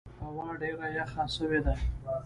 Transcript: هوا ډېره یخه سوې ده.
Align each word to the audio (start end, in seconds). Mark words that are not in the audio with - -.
هوا 0.23 0.47
ډېره 0.61 0.87
یخه 0.97 1.23
سوې 1.35 1.59
ده. 1.65 1.73